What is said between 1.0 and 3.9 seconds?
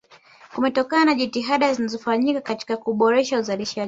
na jitihada zinazofanyika katika kuboresha uzalishaji